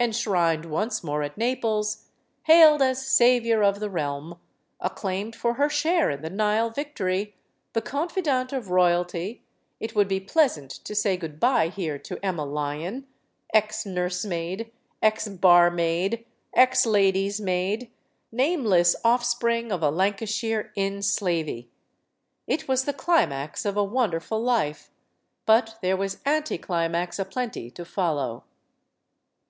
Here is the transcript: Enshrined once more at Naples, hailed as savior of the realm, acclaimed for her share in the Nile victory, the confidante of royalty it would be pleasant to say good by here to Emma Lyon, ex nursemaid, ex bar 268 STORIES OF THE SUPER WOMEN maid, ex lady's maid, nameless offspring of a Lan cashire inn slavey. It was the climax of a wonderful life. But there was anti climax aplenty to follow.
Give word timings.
Enshrined 0.00 0.64
once 0.64 1.04
more 1.04 1.22
at 1.22 1.36
Naples, 1.36 2.06
hailed 2.44 2.80
as 2.80 3.06
savior 3.06 3.62
of 3.62 3.78
the 3.78 3.90
realm, 3.90 4.38
acclaimed 4.80 5.36
for 5.36 5.52
her 5.56 5.68
share 5.68 6.08
in 6.08 6.22
the 6.22 6.30
Nile 6.30 6.70
victory, 6.70 7.36
the 7.74 7.82
confidante 7.82 8.54
of 8.54 8.70
royalty 8.70 9.42
it 9.78 9.94
would 9.94 10.08
be 10.08 10.18
pleasant 10.18 10.70
to 10.70 10.94
say 10.94 11.18
good 11.18 11.38
by 11.38 11.68
here 11.68 11.98
to 11.98 12.18
Emma 12.24 12.46
Lyon, 12.46 13.06
ex 13.52 13.84
nursemaid, 13.84 14.72
ex 15.02 15.28
bar 15.28 15.68
268 15.68 16.24
STORIES 16.24 16.24
OF 16.24 16.24
THE 16.24 17.30
SUPER 17.30 17.46
WOMEN 17.46 17.46
maid, 17.46 17.46
ex 17.46 17.46
lady's 17.46 17.46
maid, 17.46 17.90
nameless 18.32 18.96
offspring 19.04 19.70
of 19.70 19.82
a 19.82 19.90
Lan 19.90 20.14
cashire 20.14 20.70
inn 20.74 21.02
slavey. 21.02 21.68
It 22.46 22.66
was 22.66 22.86
the 22.86 22.94
climax 22.94 23.66
of 23.66 23.76
a 23.76 23.84
wonderful 23.84 24.40
life. 24.42 24.90
But 25.44 25.76
there 25.82 25.98
was 25.98 26.22
anti 26.24 26.56
climax 26.56 27.18
aplenty 27.18 27.70
to 27.72 27.84
follow. 27.84 28.44